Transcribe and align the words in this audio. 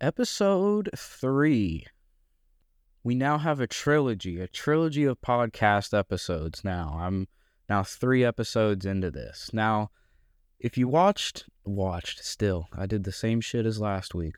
episode 0.00 0.90
three. 0.96 1.86
We 3.02 3.14
now 3.14 3.38
have 3.38 3.60
a 3.60 3.66
trilogy, 3.66 4.40
a 4.40 4.48
trilogy 4.48 5.04
of 5.04 5.20
podcast 5.20 5.96
episodes 5.96 6.64
now. 6.64 6.96
I'm 7.00 7.28
now 7.68 7.82
three 7.82 8.24
episodes 8.24 8.84
into 8.84 9.10
this. 9.10 9.50
Now, 9.52 9.90
if 10.58 10.76
you 10.76 10.88
watched, 10.88 11.44
watched 11.64 12.24
still, 12.24 12.68
I 12.76 12.86
did 12.86 13.04
the 13.04 13.12
same 13.12 13.40
shit 13.40 13.66
as 13.66 13.80
last 13.80 14.14
week. 14.14 14.34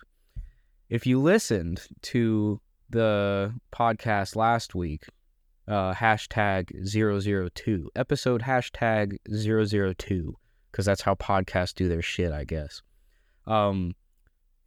If 0.89 1.07
you 1.07 1.21
listened 1.21 1.83
to 2.03 2.61
the 2.91 3.55
podcast 3.73 4.37
last 4.37 4.75
week, 4.75 5.05
uh, 5.67 5.95
hashtag 5.95 6.71
002, 6.87 7.91
episode 7.95 8.43
hashtag 8.43 9.19
002, 9.29 10.37
because 10.71 10.87
that's 10.87 11.03
how 11.03 11.15
podcasts 11.15 11.75
do 11.75 11.89
their 11.89 12.03
shit, 12.03 12.33
I 12.33 12.45
guess. 12.45 12.83
Um, 13.47 13.95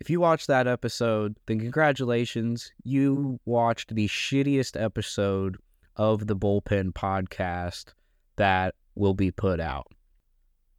if 0.02 0.09
you 0.09 0.20
watched 0.20 0.47
that 0.47 0.65
episode, 0.65 1.38
then 1.45 1.60
congratulations. 1.60 2.71
You 2.83 3.39
watched 3.46 3.93
the 3.93 4.07
shittiest 4.07 4.82
episode 4.82 5.57
of 5.96 6.25
the 6.25 6.36
Bullpen 6.36 6.93
podcast 6.93 7.93
that 8.36 8.74
will 8.96 9.14
be 9.14 9.29
put 9.29 9.60
out. 9.60 9.86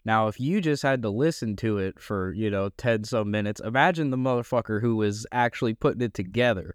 Now, 0.04 0.26
if 0.26 0.40
you 0.40 0.60
just 0.60 0.82
had 0.82 1.02
to 1.02 1.10
listen 1.10 1.54
to 1.58 1.78
it 1.78 2.00
for, 2.00 2.32
you 2.32 2.50
know, 2.50 2.70
10 2.70 3.04
some 3.04 3.30
minutes, 3.30 3.60
imagine 3.60 4.10
the 4.10 4.16
motherfucker 4.16 4.80
who 4.80 4.96
was 4.96 5.24
actually 5.30 5.74
putting 5.74 6.02
it 6.02 6.14
together. 6.14 6.74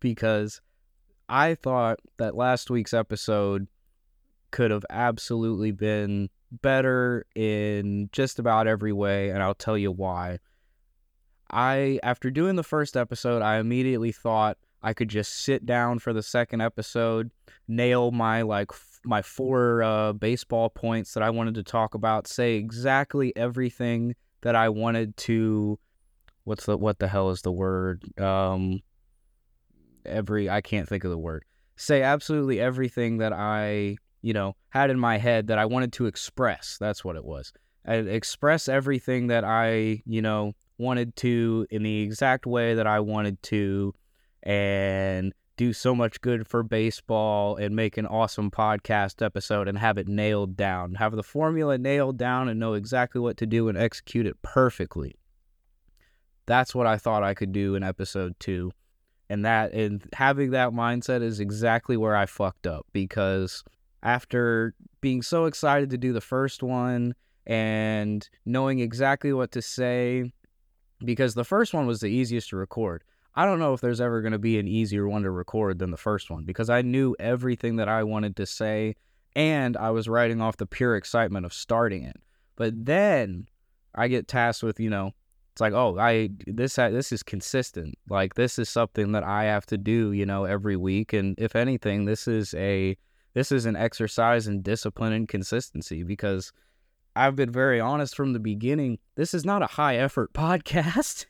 Because 0.00 0.60
I 1.28 1.54
thought 1.54 2.00
that 2.18 2.34
last 2.34 2.68
week's 2.68 2.92
episode 2.92 3.68
could 4.50 4.72
have 4.72 4.84
absolutely 4.90 5.70
been 5.70 6.30
better 6.50 7.26
in 7.36 8.08
just 8.10 8.40
about 8.40 8.66
every 8.66 8.92
way, 8.92 9.30
and 9.30 9.40
I'll 9.40 9.54
tell 9.54 9.78
you 9.78 9.92
why. 9.92 10.40
I 11.50 11.98
after 12.02 12.30
doing 12.30 12.56
the 12.56 12.62
first 12.62 12.96
episode, 12.96 13.42
I 13.42 13.58
immediately 13.58 14.12
thought 14.12 14.58
I 14.82 14.94
could 14.94 15.08
just 15.08 15.44
sit 15.44 15.66
down 15.66 15.98
for 15.98 16.12
the 16.12 16.22
second 16.22 16.62
episode, 16.62 17.30
nail 17.68 18.10
my 18.10 18.42
like 18.42 18.68
f- 18.70 19.00
my 19.04 19.22
four 19.22 19.82
uh, 19.82 20.12
baseball 20.12 20.70
points 20.70 21.14
that 21.14 21.22
I 21.22 21.30
wanted 21.30 21.54
to 21.56 21.62
talk 21.62 21.94
about, 21.94 22.26
say 22.26 22.54
exactly 22.54 23.34
everything 23.36 24.14
that 24.40 24.56
I 24.56 24.68
wanted 24.68 25.16
to. 25.18 25.78
What's 26.44 26.66
the 26.66 26.76
what 26.76 26.98
the 26.98 27.08
hell 27.08 27.30
is 27.30 27.42
the 27.42 27.52
word? 27.52 28.02
Um, 28.18 28.80
every 30.06 30.48
I 30.48 30.60
can't 30.60 30.88
think 30.88 31.04
of 31.04 31.10
the 31.10 31.18
word. 31.18 31.44
Say 31.76 32.02
absolutely 32.02 32.60
everything 32.60 33.18
that 33.18 33.32
I 33.32 33.96
you 34.22 34.32
know 34.32 34.56
had 34.70 34.90
in 34.90 34.98
my 34.98 35.18
head 35.18 35.48
that 35.48 35.58
I 35.58 35.66
wanted 35.66 35.92
to 35.94 36.06
express. 36.06 36.78
That's 36.80 37.04
what 37.04 37.16
it 37.16 37.24
was. 37.24 37.52
I 37.86 37.96
express 37.96 38.68
everything 38.68 39.26
that 39.28 39.44
I 39.44 40.02
you 40.06 40.22
know 40.22 40.54
wanted 40.80 41.14
to 41.16 41.66
in 41.70 41.82
the 41.82 42.00
exact 42.00 42.46
way 42.46 42.74
that 42.74 42.86
I 42.86 43.00
wanted 43.00 43.40
to 43.44 43.94
and 44.42 45.32
do 45.56 45.74
so 45.74 45.94
much 45.94 46.22
good 46.22 46.46
for 46.46 46.62
baseball 46.62 47.56
and 47.56 47.76
make 47.76 47.98
an 47.98 48.06
awesome 48.06 48.50
podcast 48.50 49.22
episode 49.22 49.68
and 49.68 49.76
have 49.76 49.98
it 49.98 50.08
nailed 50.08 50.56
down. 50.56 50.94
Have 50.94 51.14
the 51.14 51.22
formula 51.22 51.76
nailed 51.76 52.16
down 52.16 52.48
and 52.48 52.58
know 52.58 52.72
exactly 52.72 53.20
what 53.20 53.36
to 53.36 53.46
do 53.46 53.68
and 53.68 53.76
execute 53.76 54.24
it 54.24 54.40
perfectly. 54.40 55.16
That's 56.46 56.74
what 56.74 56.86
I 56.86 56.96
thought 56.96 57.22
I 57.22 57.34
could 57.34 57.52
do 57.52 57.74
in 57.74 57.82
episode 57.82 58.34
2. 58.40 58.72
And 59.28 59.44
that 59.44 59.74
and 59.74 60.02
having 60.14 60.52
that 60.52 60.70
mindset 60.70 61.22
is 61.22 61.40
exactly 61.40 61.98
where 61.98 62.16
I 62.16 62.24
fucked 62.24 62.66
up 62.66 62.86
because 62.94 63.62
after 64.02 64.74
being 65.02 65.20
so 65.20 65.44
excited 65.44 65.90
to 65.90 65.98
do 65.98 66.14
the 66.14 66.22
first 66.22 66.62
one 66.62 67.14
and 67.46 68.26
knowing 68.46 68.78
exactly 68.78 69.32
what 69.34 69.52
to 69.52 69.60
say 69.60 70.32
because 71.04 71.34
the 71.34 71.44
first 71.44 71.74
one 71.74 71.86
was 71.86 72.00
the 72.00 72.08
easiest 72.08 72.50
to 72.50 72.56
record. 72.56 73.04
I 73.34 73.44
don't 73.44 73.58
know 73.58 73.74
if 73.74 73.80
there's 73.80 74.00
ever 74.00 74.20
going 74.20 74.32
to 74.32 74.38
be 74.38 74.58
an 74.58 74.66
easier 74.66 75.08
one 75.08 75.22
to 75.22 75.30
record 75.30 75.78
than 75.78 75.90
the 75.90 75.96
first 75.96 76.30
one 76.30 76.44
because 76.44 76.68
I 76.68 76.82
knew 76.82 77.14
everything 77.18 77.76
that 77.76 77.88
I 77.88 78.02
wanted 78.02 78.36
to 78.36 78.46
say 78.46 78.96
and 79.36 79.76
I 79.76 79.90
was 79.90 80.08
writing 80.08 80.40
off 80.40 80.56
the 80.56 80.66
pure 80.66 80.96
excitement 80.96 81.46
of 81.46 81.52
starting 81.52 82.02
it. 82.02 82.16
But 82.56 82.84
then 82.84 83.46
I 83.94 84.08
get 84.08 84.28
tasked 84.28 84.62
with, 84.62 84.80
you 84.80 84.90
know, 84.90 85.12
it's 85.52 85.60
like, 85.60 85.72
oh, 85.72 85.98
I 85.98 86.30
this 86.46 86.76
this 86.76 87.12
is 87.12 87.22
consistent. 87.22 87.96
Like 88.08 88.34
this 88.34 88.58
is 88.58 88.68
something 88.68 89.12
that 89.12 89.24
I 89.24 89.44
have 89.44 89.66
to 89.66 89.78
do, 89.78 90.12
you 90.12 90.26
know, 90.26 90.44
every 90.44 90.76
week 90.76 91.12
and 91.12 91.34
if 91.38 91.54
anything, 91.54 92.04
this 92.04 92.26
is 92.26 92.54
a 92.54 92.96
this 93.34 93.52
is 93.52 93.66
an 93.66 93.76
exercise 93.76 94.48
in 94.48 94.62
discipline 94.62 95.12
and 95.12 95.28
consistency 95.28 96.02
because 96.02 96.52
I've 97.20 97.36
been 97.36 97.52
very 97.52 97.78
honest 97.80 98.16
from 98.16 98.32
the 98.32 98.38
beginning. 98.38 98.98
This 99.14 99.34
is 99.34 99.44
not 99.44 99.62
a 99.62 99.66
high 99.66 99.96
effort 99.96 100.32
podcast. 100.34 101.26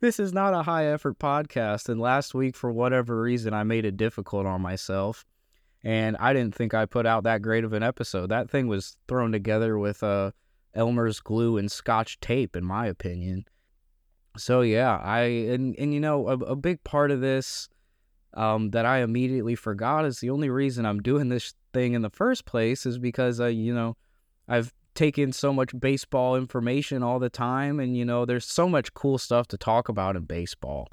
this 0.00 0.20
is 0.20 0.34
not 0.34 0.52
a 0.52 0.62
high 0.62 0.84
effort 0.86 1.18
podcast. 1.18 1.88
And 1.88 1.98
last 1.98 2.34
week, 2.34 2.54
for 2.54 2.70
whatever 2.70 3.18
reason, 3.18 3.54
I 3.54 3.62
made 3.62 3.86
it 3.86 3.96
difficult 3.96 4.44
on 4.44 4.60
myself. 4.60 5.24
And 5.82 6.18
I 6.18 6.34
didn't 6.34 6.54
think 6.54 6.74
I 6.74 6.84
put 6.84 7.06
out 7.06 7.24
that 7.24 7.40
great 7.40 7.64
of 7.64 7.72
an 7.72 7.82
episode. 7.82 8.28
That 8.28 8.50
thing 8.50 8.68
was 8.68 8.98
thrown 9.08 9.32
together 9.32 9.78
with 9.78 10.02
uh, 10.02 10.32
Elmer's 10.74 11.20
glue 11.20 11.56
and 11.56 11.72
scotch 11.72 12.20
tape, 12.20 12.54
in 12.54 12.64
my 12.66 12.86
opinion. 12.86 13.46
So 14.36 14.60
yeah, 14.60 14.98
I 14.98 15.22
and 15.22 15.74
and 15.78 15.94
you 15.94 16.00
know 16.00 16.28
a, 16.28 16.32
a 16.32 16.56
big 16.56 16.84
part 16.84 17.10
of 17.10 17.22
this 17.22 17.70
um, 18.34 18.70
that 18.72 18.84
I 18.84 18.98
immediately 18.98 19.54
forgot 19.54 20.04
is 20.04 20.20
the 20.20 20.28
only 20.28 20.50
reason 20.50 20.84
I'm 20.84 21.00
doing 21.00 21.30
this 21.30 21.54
thing 21.72 21.94
in 21.94 22.02
the 22.02 22.10
first 22.10 22.44
place 22.44 22.84
is 22.84 22.98
because 22.98 23.40
I 23.40 23.48
you 23.48 23.74
know 23.74 23.96
I've 24.46 24.74
take 24.94 25.18
in 25.18 25.32
so 25.32 25.52
much 25.52 25.78
baseball 25.78 26.36
information 26.36 27.02
all 27.02 27.18
the 27.18 27.30
time 27.30 27.78
and 27.80 27.96
you 27.96 28.04
know 28.04 28.24
there's 28.24 28.46
so 28.46 28.68
much 28.68 28.92
cool 28.94 29.18
stuff 29.18 29.46
to 29.48 29.58
talk 29.58 29.88
about 29.88 30.16
in 30.16 30.24
baseball. 30.24 30.88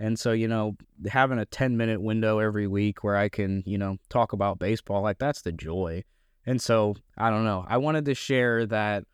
And 0.00 0.18
so 0.18 0.32
you 0.32 0.46
know 0.46 0.76
having 1.10 1.38
a 1.38 1.46
10 1.46 1.76
minute 1.76 2.00
window 2.00 2.38
every 2.38 2.66
week 2.66 3.02
where 3.02 3.16
i 3.16 3.28
can 3.28 3.62
you 3.66 3.78
know 3.78 3.96
talk 4.08 4.32
about 4.32 4.58
baseball 4.58 5.02
like 5.02 5.18
that's 5.18 5.42
the 5.42 5.52
joy. 5.52 6.04
And 6.46 6.60
so 6.60 6.94
i 7.16 7.30
don't 7.30 7.44
know 7.44 7.64
i 7.68 7.76
wanted 7.76 8.04
to 8.06 8.14
share 8.14 8.66
that 8.66 9.04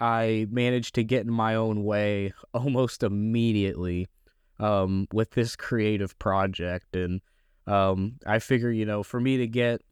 i 0.00 0.46
managed 0.50 0.94
to 0.96 1.04
get 1.04 1.26
in 1.26 1.32
my 1.32 1.54
own 1.54 1.84
way 1.84 2.32
almost 2.54 3.02
immediately 3.02 4.08
um, 4.60 5.06
with 5.12 5.30
this 5.30 5.54
creative 5.54 6.18
project. 6.18 6.96
And 6.96 7.20
um, 7.66 8.14
i 8.26 8.38
figure 8.38 8.70
you 8.70 8.86
know 8.86 9.02
for 9.02 9.20
me 9.20 9.36
to 9.36 9.46
get 9.46 9.82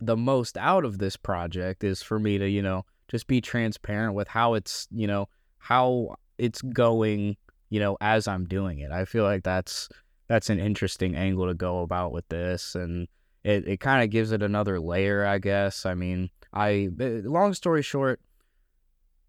the 0.00 0.16
most 0.16 0.56
out 0.58 0.84
of 0.84 0.98
this 0.98 1.16
project 1.16 1.82
is 1.82 2.02
for 2.02 2.18
me 2.18 2.38
to 2.38 2.48
you 2.48 2.60
know 2.62 2.84
just 3.08 3.26
be 3.26 3.40
transparent 3.40 4.14
with 4.14 4.28
how 4.28 4.54
it's 4.54 4.88
you 4.90 5.06
know 5.06 5.28
how 5.58 6.14
it's 6.38 6.60
going 6.62 7.36
you 7.70 7.80
know 7.80 7.96
as 8.00 8.28
i'm 8.28 8.44
doing 8.44 8.80
it. 8.80 8.90
I 8.90 9.04
feel 9.04 9.24
like 9.24 9.42
that's 9.42 9.88
that's 10.28 10.50
an 10.50 10.58
interesting 10.58 11.14
angle 11.14 11.46
to 11.46 11.54
go 11.54 11.80
about 11.80 12.12
with 12.12 12.28
this 12.28 12.74
and 12.74 13.08
it, 13.44 13.68
it 13.68 13.80
kind 13.80 14.02
of 14.02 14.10
gives 14.10 14.32
it 14.32 14.42
another 14.42 14.80
layer 14.80 15.24
i 15.24 15.38
guess. 15.38 15.86
I 15.86 15.94
mean 15.94 16.30
i 16.52 16.88
eh, 17.00 17.20
long 17.24 17.54
story 17.54 17.82
short 17.82 18.20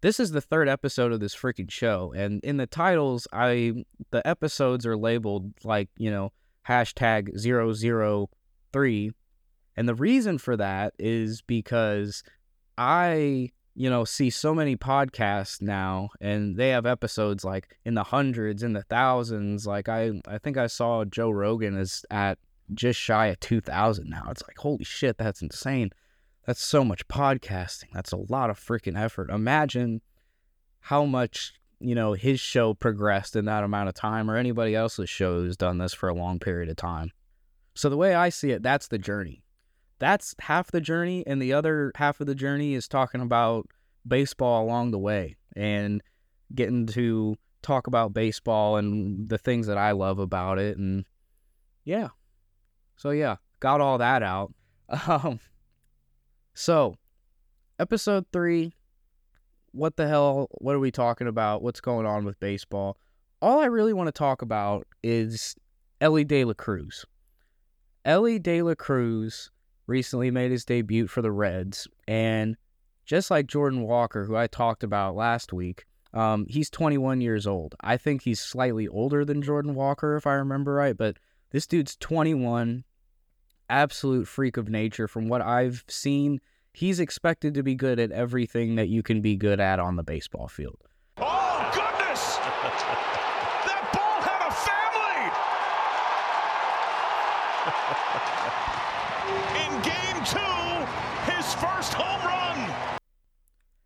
this 0.00 0.20
is 0.20 0.30
the 0.30 0.40
third 0.40 0.68
episode 0.68 1.12
of 1.12 1.20
this 1.20 1.34
freaking 1.34 1.70
show 1.70 2.12
and 2.16 2.42
in 2.44 2.56
the 2.56 2.66
titles 2.66 3.26
i 3.32 3.72
the 4.10 4.26
episodes 4.26 4.86
are 4.86 4.96
labeled 4.96 5.52
like 5.64 5.88
you 5.96 6.10
know 6.10 6.32
hashtag 6.68 7.30
003 7.38 9.10
and 9.76 9.88
the 9.88 9.94
reason 9.94 10.38
for 10.38 10.56
that 10.56 10.94
is 10.98 11.42
because 11.42 12.22
i 12.76 13.50
you 13.78 13.88
know, 13.88 14.04
see 14.04 14.28
so 14.28 14.52
many 14.52 14.76
podcasts 14.76 15.62
now 15.62 16.08
and 16.20 16.56
they 16.56 16.70
have 16.70 16.84
episodes 16.84 17.44
like 17.44 17.78
in 17.84 17.94
the 17.94 18.02
hundreds, 18.02 18.64
in 18.64 18.72
the 18.72 18.82
thousands. 18.82 19.68
Like 19.68 19.88
I 19.88 20.20
I 20.26 20.38
think 20.38 20.56
I 20.56 20.66
saw 20.66 21.04
Joe 21.04 21.30
Rogan 21.30 21.76
is 21.76 22.04
at 22.10 22.38
just 22.74 22.98
shy 22.98 23.26
of 23.26 23.38
2000 23.38 24.10
now. 24.10 24.26
It's 24.30 24.42
like, 24.48 24.58
holy 24.58 24.82
shit, 24.82 25.16
that's 25.16 25.42
insane. 25.42 25.90
That's 26.44 26.60
so 26.60 26.84
much 26.84 27.06
podcasting. 27.06 27.92
That's 27.92 28.10
a 28.10 28.16
lot 28.16 28.50
of 28.50 28.58
freaking 28.58 29.00
effort. 29.00 29.30
Imagine 29.30 30.00
how 30.80 31.04
much, 31.04 31.54
you 31.78 31.94
know, 31.94 32.14
his 32.14 32.40
show 32.40 32.74
progressed 32.74 33.36
in 33.36 33.44
that 33.44 33.62
amount 33.62 33.88
of 33.88 33.94
time 33.94 34.28
or 34.28 34.36
anybody 34.36 34.74
else's 34.74 35.08
show 35.08 35.40
who's 35.40 35.56
done 35.56 35.78
this 35.78 35.94
for 35.94 36.08
a 36.08 36.14
long 36.14 36.40
period 36.40 36.68
of 36.68 36.74
time. 36.74 37.12
So 37.76 37.88
the 37.88 37.96
way 37.96 38.16
I 38.16 38.30
see 38.30 38.50
it, 38.50 38.64
that's 38.64 38.88
the 38.88 38.98
journey 38.98 39.44
that's 39.98 40.34
half 40.40 40.70
the 40.70 40.80
journey 40.80 41.24
and 41.26 41.40
the 41.42 41.52
other 41.52 41.92
half 41.96 42.20
of 42.20 42.26
the 42.26 42.34
journey 42.34 42.74
is 42.74 42.88
talking 42.88 43.20
about 43.20 43.68
baseball 44.06 44.64
along 44.64 44.90
the 44.90 44.98
way 44.98 45.36
and 45.56 46.02
getting 46.54 46.86
to 46.86 47.36
talk 47.62 47.86
about 47.86 48.14
baseball 48.14 48.76
and 48.76 49.28
the 49.28 49.38
things 49.38 49.66
that 49.66 49.78
I 49.78 49.92
love 49.92 50.18
about 50.18 50.58
it 50.58 50.78
and 50.78 51.04
yeah. 51.84 52.08
So 52.96 53.10
yeah, 53.10 53.36
got 53.60 53.80
all 53.80 53.98
that 53.98 54.22
out. 54.22 54.52
Um 55.06 55.38
so 56.54 56.96
episode 57.78 58.24
3 58.32 58.72
what 59.72 59.96
the 59.96 60.08
hell 60.08 60.48
what 60.52 60.74
are 60.74 60.80
we 60.80 60.90
talking 60.90 61.26
about? 61.26 61.62
What's 61.62 61.80
going 61.80 62.06
on 62.06 62.24
with 62.24 62.40
baseball? 62.40 62.96
All 63.42 63.60
I 63.60 63.66
really 63.66 63.92
want 63.92 64.08
to 64.08 64.12
talk 64.12 64.42
about 64.42 64.86
is 65.02 65.54
Elly 66.00 66.24
De 66.24 66.44
La 66.44 66.54
Cruz. 66.54 67.04
Elly 68.04 68.38
De 68.38 68.62
La 68.62 68.74
Cruz 68.74 69.50
recently 69.88 70.30
made 70.30 70.52
his 70.52 70.64
debut 70.64 71.08
for 71.08 71.20
the 71.22 71.32
Reds. 71.32 71.88
And 72.06 72.56
just 73.04 73.30
like 73.30 73.46
Jordan 73.48 73.82
Walker, 73.82 74.24
who 74.24 74.36
I 74.36 74.46
talked 74.46 74.84
about 74.84 75.16
last 75.16 75.52
week, 75.52 75.84
Um, 76.14 76.46
he's 76.48 76.70
21 76.70 77.20
years 77.20 77.46
old. 77.46 77.74
I 77.82 77.98
think 77.98 78.22
he's 78.22 78.40
slightly 78.40 78.88
older 78.88 79.26
than 79.26 79.42
Jordan 79.42 79.74
Walker, 79.74 80.16
if 80.16 80.26
I 80.26 80.32
remember 80.34 80.72
right. 80.72 80.96
But 80.96 81.18
this 81.50 81.66
dude's 81.66 81.96
21, 81.96 82.84
absolute 83.68 84.26
freak 84.26 84.56
of 84.56 84.70
nature. 84.70 85.06
From 85.06 85.28
what 85.28 85.42
I've 85.42 85.84
seen, 85.86 86.40
he's 86.72 86.98
expected 86.98 87.52
to 87.54 87.62
be 87.62 87.74
good 87.74 87.98
at 88.00 88.10
everything 88.10 88.76
that 88.76 88.88
you 88.88 89.02
can 89.02 89.20
be 89.20 89.36
good 89.36 89.60
at 89.60 89.78
on 89.78 89.96
the 89.96 90.02
baseball 90.02 90.48
field. 90.48 90.78
Oh, 91.18 91.70
goodness! 91.74 92.36
that 92.36 93.90
ball 93.92 94.22
had 94.22 94.48
a 94.48 94.52
family! 94.64 95.28
In 99.56 99.70
game 99.82 100.24
two, 100.24 101.32
his 101.32 101.54
first 101.54 101.94
home 101.94 102.26
run! 102.26 102.98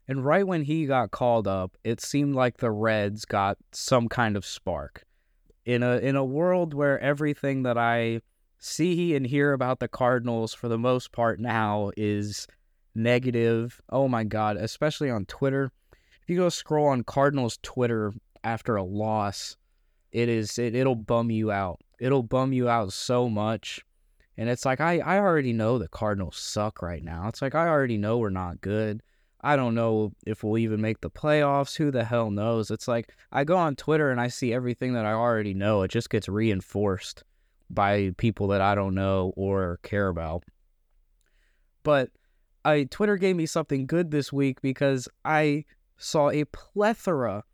And 0.08 0.24
right 0.24 0.46
when 0.46 0.62
he 0.62 0.86
got 0.86 1.10
called 1.10 1.46
up, 1.48 1.76
it 1.84 2.00
seemed 2.00 2.34
like 2.34 2.58
the 2.58 2.70
Reds 2.70 3.24
got 3.24 3.58
some 3.72 4.08
kind 4.08 4.36
of 4.36 4.44
spark. 4.44 5.04
In 5.64 5.82
a 5.82 5.98
in 5.98 6.16
a 6.16 6.24
world 6.24 6.74
where 6.74 6.98
everything 6.98 7.62
that 7.62 7.78
I 7.78 8.20
see 8.58 9.14
and 9.14 9.26
hear 9.26 9.52
about 9.52 9.80
the 9.80 9.88
Cardinals 9.88 10.54
for 10.54 10.68
the 10.68 10.78
most 10.78 11.12
part 11.12 11.40
now 11.40 11.90
is 11.96 12.46
negative. 12.94 13.80
Oh 13.88 14.08
my 14.08 14.24
god, 14.24 14.56
especially 14.56 15.10
on 15.10 15.24
Twitter. 15.26 15.70
If 16.22 16.28
you 16.30 16.36
go 16.36 16.48
scroll 16.48 16.88
on 16.88 17.04
Cardinals 17.04 17.58
Twitter 17.62 18.12
after 18.44 18.76
a 18.76 18.84
loss, 18.84 19.56
it 20.12 20.28
is 20.28 20.58
it, 20.58 20.74
it'll 20.74 20.94
bum 20.94 21.30
you 21.30 21.50
out. 21.50 21.80
It'll 21.98 22.22
bum 22.22 22.52
you 22.52 22.68
out 22.68 22.92
so 22.92 23.28
much. 23.28 23.84
And 24.36 24.48
it's 24.48 24.64
like 24.64 24.80
I, 24.80 24.98
I 24.98 25.18
already 25.18 25.52
know 25.52 25.78
the 25.78 25.88
Cardinals 25.88 26.36
suck 26.36 26.82
right 26.82 27.02
now. 27.02 27.28
It's 27.28 27.42
like 27.42 27.54
I 27.54 27.68
already 27.68 27.98
know 27.98 28.18
we're 28.18 28.30
not 28.30 28.60
good. 28.60 29.02
I 29.42 29.56
don't 29.56 29.74
know 29.74 30.12
if 30.24 30.44
we'll 30.44 30.58
even 30.58 30.80
make 30.80 31.00
the 31.00 31.10
playoffs. 31.10 31.76
Who 31.76 31.90
the 31.90 32.04
hell 32.04 32.30
knows? 32.30 32.70
It's 32.70 32.86
like 32.86 33.12
I 33.32 33.44
go 33.44 33.56
on 33.56 33.76
Twitter 33.76 34.10
and 34.10 34.20
I 34.20 34.28
see 34.28 34.52
everything 34.52 34.94
that 34.94 35.04
I 35.04 35.12
already 35.12 35.52
know. 35.52 35.82
It 35.82 35.90
just 35.90 36.10
gets 36.10 36.28
reinforced 36.28 37.24
by 37.68 38.12
people 38.18 38.48
that 38.48 38.60
I 38.60 38.74
don't 38.74 38.94
know 38.94 39.32
or 39.36 39.80
care 39.82 40.08
about. 40.08 40.44
But 41.82 42.10
I 42.64 42.84
Twitter 42.84 43.16
gave 43.16 43.34
me 43.34 43.46
something 43.46 43.86
good 43.86 44.10
this 44.10 44.32
week 44.32 44.60
because 44.62 45.08
I 45.24 45.64
saw 45.96 46.30
a 46.30 46.44
plethora 46.44 47.44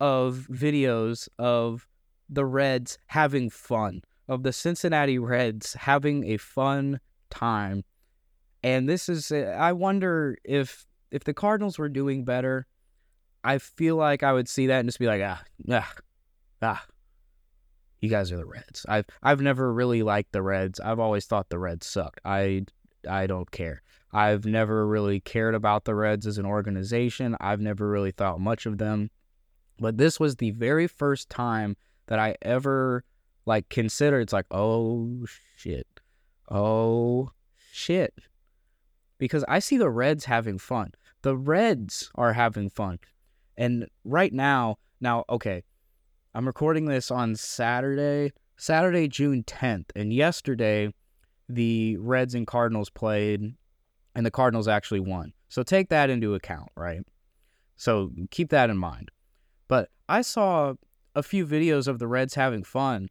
of 0.00 0.48
videos 0.50 1.28
of 1.38 1.86
the 2.28 2.44
Reds 2.44 2.98
having 3.06 3.50
fun, 3.50 4.02
of 4.28 4.42
the 4.42 4.52
Cincinnati 4.52 5.18
Reds 5.18 5.74
having 5.74 6.24
a 6.30 6.36
fun 6.36 7.00
time. 7.30 7.84
And 8.62 8.88
this 8.88 9.08
is 9.08 9.32
I 9.32 9.72
wonder 9.72 10.38
if 10.44 10.86
if 11.10 11.24
the 11.24 11.34
Cardinals 11.34 11.78
were 11.78 11.88
doing 11.88 12.24
better, 12.24 12.66
I 13.44 13.58
feel 13.58 13.96
like 13.96 14.22
I 14.22 14.32
would 14.32 14.48
see 14.48 14.68
that 14.68 14.80
and 14.80 14.88
just 14.88 14.98
be 14.98 15.06
like, 15.06 15.22
ah, 15.22 15.42
ah, 15.70 15.92
ah. 16.62 16.86
You 18.00 18.08
guys 18.08 18.32
are 18.32 18.36
the 18.36 18.46
Reds. 18.46 18.84
I've 18.88 19.06
I've 19.22 19.40
never 19.40 19.72
really 19.72 20.02
liked 20.02 20.32
the 20.32 20.42
Reds. 20.42 20.80
I've 20.80 20.98
always 20.98 21.26
thought 21.26 21.50
the 21.50 21.58
Reds 21.58 21.86
sucked. 21.86 22.20
I 22.24 22.64
I 23.08 23.26
don't 23.26 23.50
care. 23.50 23.82
I've 24.12 24.44
never 24.44 24.86
really 24.86 25.20
cared 25.20 25.54
about 25.54 25.84
the 25.84 25.94
Reds 25.94 26.26
as 26.26 26.38
an 26.38 26.46
organization. 26.46 27.36
I've 27.40 27.60
never 27.60 27.88
really 27.88 28.10
thought 28.10 28.40
much 28.40 28.66
of 28.66 28.78
them. 28.78 29.10
But 29.78 29.96
this 29.96 30.20
was 30.20 30.36
the 30.36 30.50
very 30.50 30.86
first 30.86 31.30
time 31.30 31.76
that 32.06 32.18
I 32.18 32.36
ever 32.42 33.04
like 33.46 33.68
consider 33.68 34.20
it's 34.20 34.32
like, 34.32 34.46
oh 34.50 35.24
shit. 35.56 35.86
Oh 36.50 37.30
shit. 37.72 38.14
Because 39.18 39.44
I 39.48 39.58
see 39.58 39.76
the 39.76 39.90
Reds 39.90 40.24
having 40.24 40.58
fun. 40.58 40.92
The 41.22 41.36
Reds 41.36 42.10
are 42.14 42.32
having 42.32 42.70
fun. 42.70 42.98
And 43.56 43.86
right 44.04 44.32
now, 44.32 44.76
now, 45.00 45.24
okay, 45.28 45.62
I'm 46.34 46.46
recording 46.46 46.86
this 46.86 47.10
on 47.10 47.36
Saturday, 47.36 48.32
Saturday, 48.56 49.08
June 49.08 49.44
10th. 49.44 49.90
And 49.94 50.12
yesterday, 50.12 50.92
the 51.48 51.96
Reds 51.98 52.34
and 52.34 52.46
Cardinals 52.46 52.90
played, 52.90 53.54
and 54.14 54.26
the 54.26 54.30
Cardinals 54.30 54.68
actually 54.68 55.00
won. 55.00 55.32
So 55.48 55.62
take 55.62 55.88
that 55.90 56.10
into 56.10 56.34
account, 56.34 56.70
right? 56.76 57.02
So 57.76 58.10
keep 58.30 58.50
that 58.50 58.70
in 58.70 58.78
mind. 58.78 59.10
But 59.68 59.90
I 60.08 60.22
saw 60.22 60.74
a 61.14 61.22
few 61.22 61.46
videos 61.46 61.88
of 61.88 61.98
the 61.98 62.08
Reds 62.08 62.34
having 62.34 62.64
fun. 62.64 63.08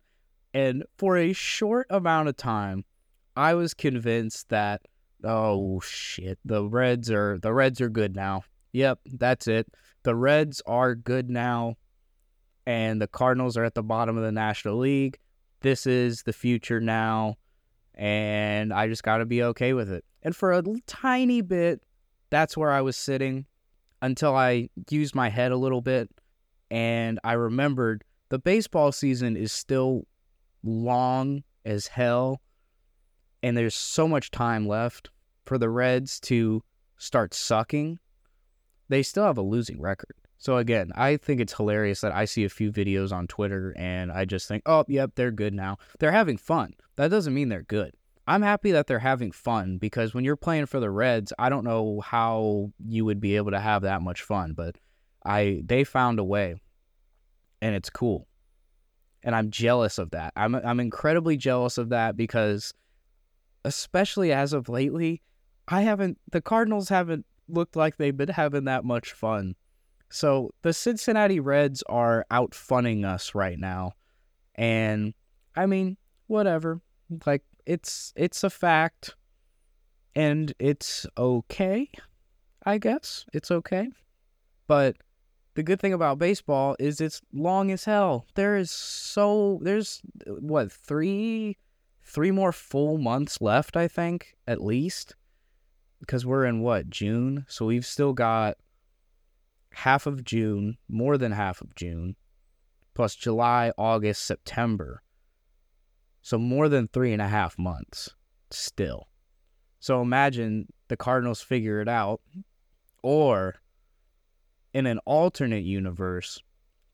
And 0.54 0.84
for 0.98 1.18
a 1.18 1.34
short 1.34 1.88
amount 1.90 2.30
of 2.30 2.38
time, 2.38 2.86
I 3.36 3.54
was 3.54 3.74
convinced 3.74 4.50
that 4.50 4.82
Oh 5.24 5.80
shit. 5.82 6.40
The 6.46 6.68
Reds 6.68 7.12
are 7.12 7.38
the 7.38 7.54
Reds 7.54 7.80
are 7.82 7.90
good 7.90 8.16
now. 8.16 8.44
Yep, 8.74 9.00
that's 9.06 9.48
it. 9.48 9.68
The 10.04 10.16
Reds 10.16 10.62
are 10.66 10.96
good 10.96 11.30
now 11.30 11.76
and 12.66 13.02
the 13.02 13.08
Cardinals 13.08 13.58
are 13.58 13.64
at 13.64 13.76
the 13.76 13.84
bottom 13.84 14.18
of 14.18 14.24
the 14.24 14.32
National 14.32 14.78
League. 14.78 15.20
This 15.62 15.86
is 15.86 16.24
the 16.24 16.34
future 16.34 16.80
now 16.80 17.36
and 17.94 18.74
I 18.74 18.88
just 18.88 19.04
got 19.04 19.18
to 19.18 19.26
be 19.26 19.44
okay 19.44 19.74
with 19.74 19.92
it. 19.92 20.04
And 20.24 20.36
for 20.36 20.54
a 20.54 20.64
tiny 20.88 21.42
bit, 21.42 21.82
that's 22.30 22.58
where 22.58 22.72
I 22.72 22.82
was 22.82 22.98
sitting 22.98 23.46
until 24.02 24.36
I 24.36 24.70
used 24.90 25.14
my 25.14 25.30
head 25.30 25.52
a 25.52 25.58
little 25.58 25.82
bit 25.82 26.10
and 26.72 27.20
I 27.24 27.34
remembered 27.34 28.04
the 28.30 28.40
baseball 28.40 28.92
season 28.92 29.38
is 29.38 29.52
still 29.52 30.08
long 30.64 31.44
as 31.66 31.88
hell 31.88 32.42
and 33.44 33.58
there's 33.58 33.76
so 33.76 34.08
much 34.08 34.32
time 34.32 34.68
left 34.68 35.10
for 35.46 35.58
the 35.58 35.70
Reds 35.70 36.20
to 36.22 36.64
start 36.98 37.34
sucking, 37.34 38.00
they 38.90 39.04
still 39.04 39.26
have 39.26 39.38
a 39.38 39.42
losing 39.42 39.82
record. 39.82 40.16
So 40.38 40.58
again, 40.58 40.92
I 40.96 41.18
think 41.18 41.40
it's 41.40 41.54
hilarious 41.54 42.02
that 42.02 42.14
I 42.14 42.26
see 42.26 42.44
a 42.44 42.50
few 42.50 42.72
videos 42.72 43.12
on 43.12 43.28
Twitter 43.28 43.76
and 43.78 44.12
I 44.12 44.26
just 44.26 44.48
think, 44.48 44.64
"Oh, 44.66 44.86
yep, 44.88 45.12
they're 45.16 45.32
good 45.32 45.54
now." 45.54 45.78
They're 46.00 46.12
having 46.12 46.38
fun. 46.38 46.74
That 46.96 47.10
doesn't 47.10 47.34
mean 47.34 47.50
they're 47.50 47.62
good. 47.62 47.94
I'm 48.28 48.42
happy 48.42 48.72
that 48.72 48.88
they're 48.88 49.00
having 49.00 49.32
fun 49.32 49.78
because 49.78 50.14
when 50.14 50.24
you're 50.24 50.36
playing 50.36 50.68
for 50.68 50.80
the 50.80 50.90
Reds, 50.90 51.34
I 51.38 51.50
don't 51.50 51.64
know 51.64 52.02
how 52.02 52.72
you 52.80 53.06
would 53.06 53.20
be 53.20 53.36
able 53.36 53.52
to 53.52 53.60
have 53.60 53.82
that 53.84 54.02
much 54.02 54.22
fun, 54.22 54.54
but 54.54 54.78
I 55.24 55.62
they 55.66 55.84
found 55.84 56.20
a 56.20 56.24
way. 56.24 56.56
And 57.62 57.76
it's 57.76 57.90
cool. 57.90 58.28
And 59.24 59.36
I'm 59.36 59.52
jealous 59.52 59.98
of 59.98 60.12
that. 60.12 60.34
I'm 60.36 60.56
I'm 60.56 60.80
incredibly 60.80 61.38
jealous 61.38 61.78
of 61.78 61.90
that 61.90 62.18
because 62.18 62.74
especially 63.64 64.32
as 64.32 64.54
of 64.54 64.70
lately, 64.70 65.22
I 65.68 65.82
haven't, 65.82 66.20
the 66.32 66.42
Cardinals 66.42 66.90
haven't 66.90 67.26
looked 67.48 67.76
like 67.76 67.98
they've 67.98 68.16
been 68.16 68.30
having 68.30 68.66
that 68.66 68.84
much 68.84 69.12
fun. 69.12 69.56
So 70.10 70.52
the 70.62 70.74
Cincinnati 70.74 71.40
Reds 71.40 71.84
are 71.88 72.26
out 72.32 72.54
funning 72.54 73.06
us 73.06 73.34
right 73.34 73.58
now. 73.58 73.94
And 74.56 75.14
I 75.56 75.66
mean, 75.66 75.98
whatever. 76.28 76.82
Like 77.26 77.44
it's 77.66 78.14
it's 78.16 78.44
a 78.44 78.50
fact 78.50 79.16
and 80.16 80.54
it's 80.60 81.06
okay. 81.18 81.90
I 82.66 82.78
guess. 82.78 83.26
It's 83.34 83.52
okay. 83.52 83.90
But 84.68 84.98
the 85.54 85.64
good 85.64 85.80
thing 85.80 85.94
about 85.94 86.20
baseball 86.20 86.76
is 86.80 87.02
it's 87.02 87.22
long 87.34 87.72
as 87.72 87.86
hell. 87.86 88.26
There 88.36 88.58
is 88.58 88.72
so 88.72 89.60
there's 89.62 90.02
what, 90.26 90.72
3 90.72 91.58
three 92.04 92.32
more 92.32 92.52
full 92.52 92.98
months 92.98 93.42
left, 93.42 93.78
I 93.78 93.88
think, 93.88 94.36
at 94.48 94.62
least. 94.62 95.16
Because 96.00 96.26
we're 96.26 96.46
in 96.46 96.62
what, 96.62 96.90
June? 96.90 97.46
So 97.48 97.66
we've 97.68 97.86
still 97.86 98.14
got 98.14 98.58
half 99.74 100.06
of 100.06 100.24
June, 100.24 100.78
more 100.90 101.18
than 101.18 101.32
half 101.32 101.62
of 101.62 101.76
June, 101.76 102.16
plus 102.94 103.16
July, 103.16 103.72
August, 103.78 104.26
September. 104.26 105.04
So 106.22 106.38
more 106.38 106.70
than 106.70 106.88
three 106.88 107.14
and 107.14 107.22
a 107.22 107.28
half 107.28 107.58
months 107.58 108.10
still. 108.50 109.08
So 109.80 110.02
imagine 110.02 110.68
the 110.88 110.98
Cardinals 110.98 111.42
figure 111.42 111.82
it 111.82 111.88
out, 111.88 112.22
or 113.02 113.56
in 114.74 114.86
an 114.86 115.00
alternate 115.06 115.64
universe, 115.64 116.42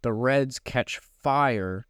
the 0.02 0.14
Reds 0.14 0.60
catch 0.60 1.00
fire 1.00 1.86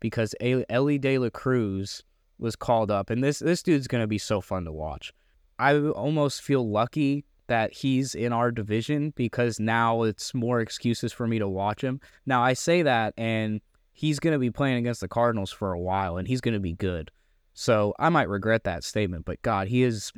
because 0.00 0.34
Elly 0.40 0.98
De 0.98 1.18
La 1.18 1.30
Cruz 1.30 2.02
was 2.38 2.56
called 2.56 2.90
up, 2.90 3.10
and 3.10 3.22
this 3.22 3.38
this 3.38 3.62
dude's 3.62 3.86
gonna 3.86 4.06
be 4.06 4.18
so 4.18 4.40
fun 4.40 4.64
to 4.64 4.72
watch. 4.72 5.12
I 5.58 5.78
almost 5.78 6.42
feel 6.42 6.68
lucky 6.68 7.24
that 7.46 7.72
he's 7.72 8.14
in 8.14 8.32
our 8.32 8.50
division 8.50 9.12
because 9.16 9.60
now 9.60 10.02
it's 10.02 10.34
more 10.34 10.60
excuses 10.60 11.12
for 11.12 11.26
me 11.26 11.38
to 11.38 11.48
watch 11.48 11.82
him. 11.82 12.00
Now 12.26 12.42
I 12.42 12.54
say 12.54 12.82
that, 12.82 13.14
and 13.16 13.60
he's 13.92 14.18
gonna 14.18 14.38
be 14.38 14.50
playing 14.50 14.78
against 14.78 15.00
the 15.00 15.08
Cardinals 15.08 15.52
for 15.52 15.72
a 15.72 15.80
while, 15.80 16.16
and 16.16 16.26
he's 16.26 16.40
gonna 16.40 16.60
be 16.60 16.72
good. 16.72 17.10
So 17.54 17.94
I 17.98 18.08
might 18.08 18.28
regret 18.28 18.64
that 18.64 18.82
statement, 18.82 19.24
but 19.24 19.42
God, 19.42 19.68
he 19.68 19.82
is 19.82 20.12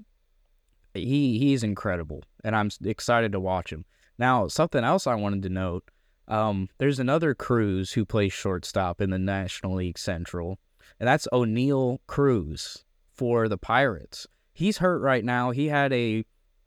he 0.95 1.39
he's 1.39 1.63
incredible, 1.63 2.23
and 2.43 2.57
I'm 2.57 2.71
excited 2.85 3.33
to 3.33 3.41
watch 3.41 3.71
him. 3.73 3.85
Now, 4.19 4.49
something 4.49 4.85
else 4.85 5.07
I 5.07 5.15
wanted 5.15 5.43
to 5.43 5.49
note. 5.49 5.85
Um, 6.29 6.69
there's 6.79 6.99
another 6.99 7.35
Cruz 7.35 7.93
who 7.93 8.05
plays 8.05 8.33
shortstop 8.33 9.01
in 9.01 9.11
the 9.11 9.19
National 9.19 9.75
League 9.77 9.99
Central, 9.99 10.59
and 10.99 11.07
that's 11.07 11.29
Oneil 11.33 11.99
Cruz 12.07 12.85
for 13.13 13.49
the 13.49 13.59
Pirates. 13.59 14.27
He's 14.53 14.79
hurt 14.79 15.01
right 15.01 15.25
now. 15.25 15.51
He 15.51 15.69
had 15.69 15.93
a 15.93 16.25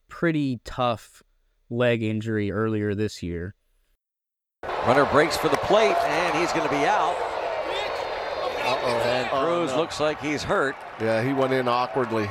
pretty 0.10 0.60
tough 0.64 1.24
leg 1.70 2.04
injury 2.04 2.52
earlier 2.52 2.94
this 2.94 3.24
year. 3.24 3.56
Runner 4.86 5.06
breaks 5.06 5.38
for 5.38 5.50
the 5.50 5.58
plate, 5.58 5.96
and 6.04 6.38
he's 6.38 6.52
going 6.52 6.68
to 6.68 6.74
be 6.74 6.86
out. 6.86 7.16
Uh-oh. 8.64 9.02
And 9.06 9.30
Oh, 9.32 9.44
Cruz 9.46 9.72
no. 9.72 9.78
looks 9.78 10.00
like 10.00 10.22
he's 10.22 10.44
hurt. 10.44 10.76
Yeah, 11.00 11.24
he 11.24 11.34
went 11.34 11.54
in 11.54 11.68
awkwardly. 11.68 12.30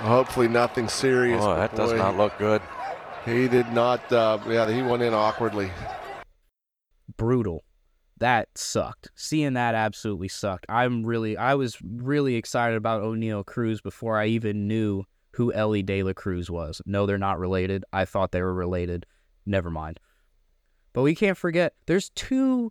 Hopefully 0.00 0.48
nothing 0.48 0.88
serious. 0.88 1.42
Oh, 1.42 1.46
but 1.48 1.56
that 1.56 1.76
does 1.76 1.92
not 1.92 2.16
look 2.16 2.36
good. 2.38 2.62
He 3.24 3.48
did 3.48 3.70
not. 3.72 4.12
Uh, 4.12 4.38
yeah, 4.48 4.70
he 4.70 4.82
went 4.82 5.02
in 5.02 5.14
awkwardly. 5.14 5.70
brutal. 7.16 7.64
That 8.18 8.56
sucked. 8.56 9.10
Seeing 9.16 9.54
that 9.54 9.74
absolutely 9.74 10.28
sucked. 10.28 10.66
I'm 10.68 11.04
really, 11.04 11.36
I 11.36 11.54
was 11.54 11.78
really 11.82 12.36
excited 12.36 12.76
about 12.76 13.02
Oneil 13.02 13.44
Cruz 13.44 13.80
before 13.80 14.16
I 14.18 14.26
even 14.26 14.68
knew 14.68 15.04
who 15.32 15.52
Elly 15.52 15.82
De 15.82 16.02
La 16.02 16.12
Cruz 16.12 16.50
was. 16.50 16.80
No, 16.86 17.06
they're 17.06 17.18
not 17.18 17.38
related. 17.38 17.84
I 17.92 18.04
thought 18.04 18.30
they 18.32 18.42
were 18.42 18.54
related. 18.54 19.06
Never 19.44 19.70
mind. 19.70 19.98
But 20.92 21.02
we 21.02 21.14
can't 21.14 21.38
forget 21.38 21.74
there's 21.86 22.10
two 22.10 22.70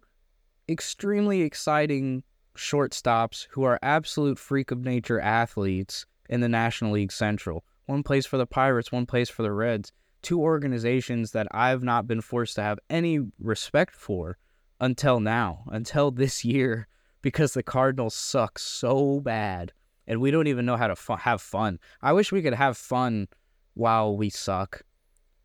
extremely 0.70 1.42
exciting 1.42 2.24
shortstops 2.56 3.48
who 3.52 3.64
are 3.64 3.80
absolute 3.82 4.38
freak 4.38 4.72
of 4.72 4.86
nature 4.86 5.20
athletes 5.20 6.06
in 6.30 6.40
the 6.42 6.50
National 6.50 6.92
League 6.92 7.12
Central. 7.12 7.66
One 7.88 8.04
plays 8.04 8.26
for 8.26 8.38
the 8.38 8.46
Pirates, 8.46 8.92
one 8.92 9.06
plays 9.06 9.30
for 9.30 9.44
the 9.44 9.52
Reds. 9.52 9.92
Two 10.22 10.42
organizations 10.42 11.32
that 11.32 11.48
I've 11.52 11.84
not 11.84 12.08
been 12.08 12.22
forced 12.22 12.56
to 12.56 12.62
have 12.62 12.80
any 12.90 13.20
respect 13.40 13.96
for 13.96 14.38
until 14.80 15.20
now, 15.20 15.64
until 15.68 16.12
this 16.12 16.46
year, 16.46 16.88
because 17.22 17.54
the 17.54 17.64
Cardinals 17.64 18.16
suck 18.16 18.60
so 18.60 19.20
bad 19.20 19.74
and 20.08 20.20
we 20.20 20.32
don't 20.32 20.48
even 20.48 20.66
know 20.66 20.78
how 20.78 20.88
to 20.88 20.96
fu- 20.96 21.16
have 21.16 21.42
fun. 21.42 21.80
I 22.02 22.14
wish 22.14 22.32
we 22.32 22.42
could 22.42 22.54
have 22.54 22.78
fun 22.78 23.28
while 23.76 24.18
we 24.18 24.30
suck, 24.30 24.82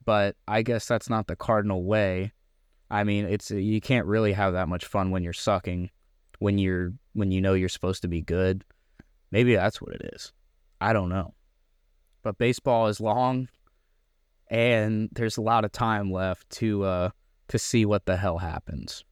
but 0.04 0.36
I 0.48 0.62
guess 0.62 0.86
that's 0.86 1.08
not 1.08 1.26
the 1.26 1.36
Cardinal 1.36 1.84
way. 1.84 2.32
I 2.90 3.04
mean, 3.04 3.26
it's 3.26 3.50
you 3.50 3.80
can't 3.80 4.06
really 4.06 4.32
have 4.32 4.54
that 4.54 4.68
much 4.68 4.84
fun 4.86 5.10
when 5.10 5.22
you're 5.22 5.32
sucking, 5.32 5.90
when 6.38 6.58
you're 6.58 6.92
when 7.12 7.30
you 7.30 7.40
know 7.40 7.54
you're 7.54 7.68
supposed 7.68 8.02
to 8.02 8.08
be 8.08 8.22
good. 8.22 8.64
Maybe 9.30 9.54
that's 9.54 9.80
what 9.80 9.94
it 9.94 10.10
is. 10.14 10.32
I 10.80 10.92
don't 10.92 11.08
know. 11.08 11.34
But 12.22 12.38
baseball 12.38 12.88
is 12.88 13.00
long 13.00 13.48
and 14.48 15.08
there's 15.12 15.36
a 15.36 15.42
lot 15.42 15.64
of 15.64 15.72
time 15.72 16.10
left 16.10 16.48
to 16.50 16.84
uh 16.84 17.10
to 17.48 17.58
see 17.58 17.84
what 17.84 18.06
the 18.06 18.16
hell 18.16 18.38
happens. 18.38 19.04